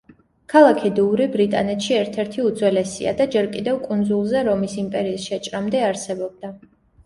[0.51, 6.57] ქალაქი დუვრი ბრიტანეთში ერთ-ერთი უძველესია და ჯერ კიდევ კუნძულზე რომის იმპერიის შეჭრამდე არსებობდა.